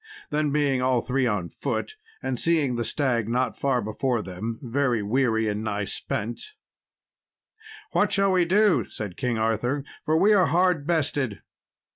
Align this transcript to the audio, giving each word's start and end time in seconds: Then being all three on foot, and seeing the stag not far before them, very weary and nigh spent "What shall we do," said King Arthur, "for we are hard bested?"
Then 0.31 0.49
being 0.49 0.81
all 0.81 1.01
three 1.01 1.27
on 1.27 1.49
foot, 1.49 1.95
and 2.23 2.39
seeing 2.39 2.75
the 2.75 2.83
stag 2.83 3.29
not 3.29 3.55
far 3.55 3.83
before 3.83 4.23
them, 4.23 4.57
very 4.63 5.03
weary 5.03 5.47
and 5.47 5.63
nigh 5.63 5.85
spent 5.85 6.41
"What 7.91 8.11
shall 8.11 8.31
we 8.31 8.45
do," 8.45 8.83
said 8.83 9.15
King 9.15 9.37
Arthur, 9.37 9.83
"for 10.03 10.17
we 10.17 10.33
are 10.33 10.47
hard 10.47 10.87
bested?" 10.87 11.43